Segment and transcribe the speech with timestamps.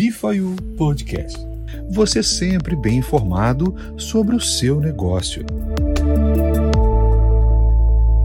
[0.00, 1.38] Bifaiu Podcast.
[1.90, 5.44] Você sempre bem informado sobre o seu negócio.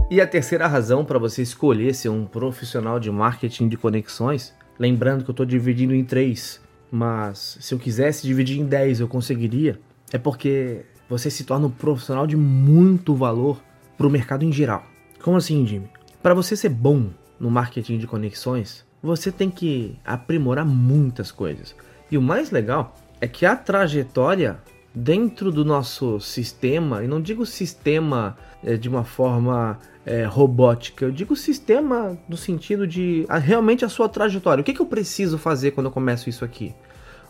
[0.10, 5.26] E a terceira razão para você escolher ser um profissional de marketing de conexões, lembrando
[5.26, 9.78] que eu estou dividindo em três, mas se eu quisesse dividir em dez eu conseguiria,
[10.14, 13.62] é porque você se torna um profissional de muito valor
[13.98, 14.86] para o mercado em geral.
[15.22, 15.90] Como assim, Jimmy?
[16.24, 17.10] Para você ser bom
[17.40, 21.76] no marketing de conexões, você tem que aprimorar muitas coisas.
[22.10, 24.60] E o mais legal é que a trajetória
[24.94, 31.12] dentro do nosso sistema, e não digo sistema é, de uma forma é, robótica, eu
[31.12, 34.62] digo sistema no sentido de a, realmente a sua trajetória.
[34.62, 36.74] O que, que eu preciso fazer quando eu começo isso aqui?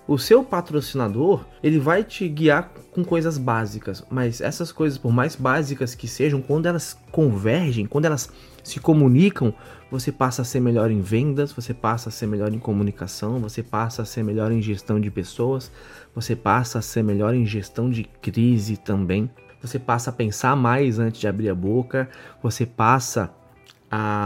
[0.08, 5.36] O seu patrocinador, ele vai te guiar com coisas básicas, mas essas coisas, por mais
[5.36, 8.30] básicas que sejam, quando elas convergem, quando elas
[8.63, 9.52] se comunicam,
[9.90, 13.63] você passa a ser melhor em vendas, você passa a ser melhor em comunicação, você
[13.63, 15.72] passa a ser melhor em gestão de pessoas,
[16.13, 19.29] você passa a ser melhor em gestão de crise também.
[19.60, 22.07] Você passa a pensar mais antes de abrir a boca,
[22.44, 23.45] você passa a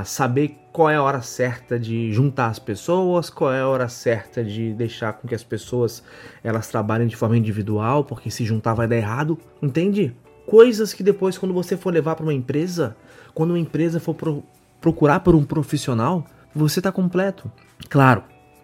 [0.06, 4.44] saber qual é a hora certa de juntar as pessoas, qual é a hora certa
[4.44, 6.04] de deixar com que as pessoas
[6.44, 10.16] elas trabalhem de forma individual, porque se juntar vai dar errado, entende?
[10.46, 12.96] Coisas que depois quando você for levar para uma empresa,
[13.34, 14.44] quando uma empresa for pro,
[14.80, 17.52] procurar por um profissional, você está completo.
[17.90, 18.24] Claro,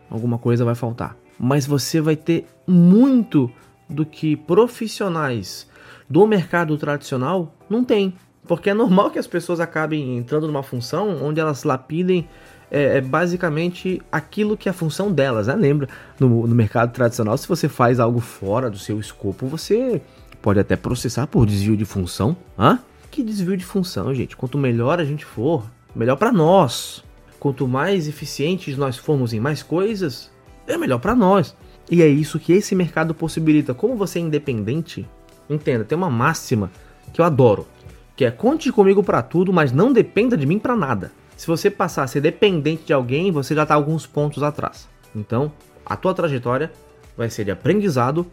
[0.10, 3.52] alguma coisa vai faltar, mas você vai ter muito
[3.90, 5.68] do que profissionais
[6.10, 8.14] do mercado tradicional não tem.
[8.48, 12.28] Porque é normal que as pessoas acabem entrando numa função onde elas lapidem
[12.70, 15.48] é, é basicamente aquilo que é a função delas.
[15.48, 15.56] Né?
[15.56, 20.02] Lembra, no, no mercado tradicional, se você faz algo fora do seu escopo, você
[20.42, 22.36] pode até processar por desvio de função.
[22.58, 22.80] Hã?
[23.10, 24.36] Que desvio de função, gente?
[24.36, 25.64] Quanto melhor a gente for,
[25.96, 27.04] melhor para nós.
[27.40, 30.32] Quanto mais eficientes nós formos em mais coisas,
[30.68, 31.56] é melhor para nós.
[31.90, 33.74] E é isso que esse mercado possibilita.
[33.74, 35.08] Como você é independente,
[35.50, 36.72] entenda, tem uma máxima
[37.14, 37.68] que eu adoro
[38.16, 41.12] que é conte comigo para tudo, mas não dependa de mim para nada.
[41.36, 44.88] Se você passar a ser dependente de alguém, você já está alguns pontos atrás.
[45.14, 45.52] Então,
[45.86, 46.72] a tua trajetória
[47.18, 48.26] vai ser de aprendizado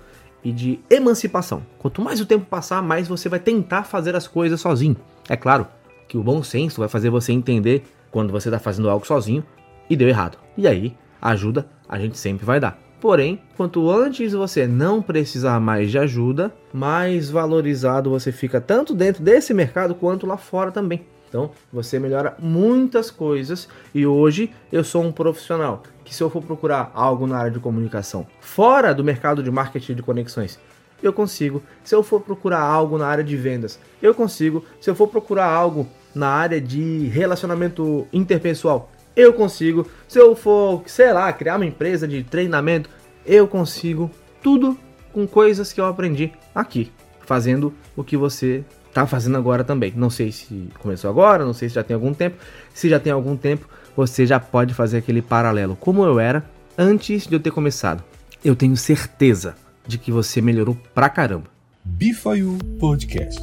[0.45, 1.63] e de emancipação.
[1.79, 4.97] Quanto mais o tempo passar, mais você vai tentar fazer as coisas sozinho.
[5.29, 5.67] É claro
[6.09, 9.45] que o bom senso vai fazer você entender quando você está fazendo algo sozinho
[9.89, 10.39] e deu errado.
[10.57, 12.82] E aí, ajuda a gente sempre vai dar.
[13.03, 19.25] Porém, quanto antes você não precisar mais de ajuda, mais valorizado você fica tanto dentro
[19.25, 21.05] desse mercado quanto lá fora também.
[21.29, 26.41] Então, você melhora muitas coisas e hoje eu sou um profissional que se eu for
[26.45, 30.61] procurar algo na área de comunicação fora do mercado de marketing de conexões,
[31.03, 31.61] eu consigo.
[31.83, 34.65] Se eu for procurar algo na área de vendas, eu consigo.
[34.81, 39.87] Se eu for procurar algo na área de relacionamento interpessoal, eu consigo.
[40.09, 42.89] Se eu for, sei lá, criar uma empresa de treinamento,
[43.25, 44.11] eu consigo.
[44.43, 44.77] Tudo
[45.13, 46.91] com coisas que eu aprendi aqui,
[47.21, 49.93] fazendo o que você está fazendo agora também.
[49.97, 52.37] Não sei se começou agora, não sei se já tem algum tempo.
[52.75, 56.45] Se já tem algum tempo, você já pode fazer aquele paralelo, como eu era
[56.77, 58.03] antes de eu ter começado.
[58.45, 59.55] Eu tenho certeza
[59.87, 61.45] de que você melhorou pra caramba.
[61.85, 63.41] Bifaiu Podcast.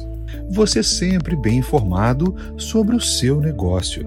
[0.50, 4.04] Você sempre bem informado sobre o seu negócio.